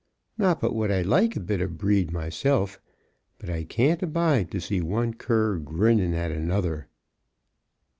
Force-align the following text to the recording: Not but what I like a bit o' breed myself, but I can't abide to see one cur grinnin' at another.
Not 0.35 0.59
but 0.59 0.73
what 0.73 0.91
I 0.91 1.03
like 1.03 1.35
a 1.35 1.39
bit 1.39 1.61
o' 1.61 1.67
breed 1.67 2.09
myself, 2.11 2.81
but 3.37 3.51
I 3.51 3.63
can't 3.63 4.01
abide 4.01 4.49
to 4.49 4.59
see 4.59 4.81
one 4.81 5.13
cur 5.13 5.59
grinnin' 5.59 6.15
at 6.15 6.31
another. 6.31 6.87